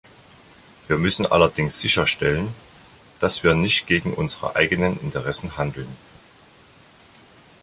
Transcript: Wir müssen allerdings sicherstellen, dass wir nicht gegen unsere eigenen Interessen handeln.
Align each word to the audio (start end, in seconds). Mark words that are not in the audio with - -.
Wir 0.87 0.97
müssen 0.97 1.27
allerdings 1.27 1.79
sicherstellen, 1.79 2.55
dass 3.19 3.43
wir 3.43 3.53
nicht 3.53 3.85
gegen 3.85 4.15
unsere 4.15 4.55
eigenen 4.55 4.99
Interessen 4.99 5.57
handeln. 5.57 5.95